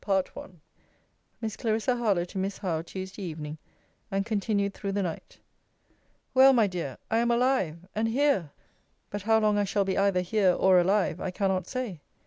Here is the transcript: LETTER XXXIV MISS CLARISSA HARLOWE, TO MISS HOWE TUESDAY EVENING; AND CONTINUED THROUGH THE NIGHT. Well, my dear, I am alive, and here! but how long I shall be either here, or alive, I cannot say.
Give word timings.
LETTER 0.07 0.31
XXXIV 0.31 0.51
MISS 1.41 1.57
CLARISSA 1.57 1.95
HARLOWE, 1.97 2.25
TO 2.25 2.37
MISS 2.39 2.57
HOWE 2.57 2.81
TUESDAY 2.81 3.21
EVENING; 3.21 3.57
AND 4.09 4.25
CONTINUED 4.25 4.73
THROUGH 4.73 4.91
THE 4.93 5.03
NIGHT. 5.03 5.37
Well, 6.33 6.53
my 6.53 6.65
dear, 6.65 6.97
I 7.11 7.19
am 7.19 7.29
alive, 7.29 7.77
and 7.93 8.07
here! 8.07 8.49
but 9.11 9.21
how 9.21 9.37
long 9.37 9.59
I 9.59 9.63
shall 9.63 9.85
be 9.85 9.99
either 9.99 10.21
here, 10.21 10.53
or 10.53 10.79
alive, 10.79 11.21
I 11.21 11.29
cannot 11.29 11.67
say. 11.67 12.01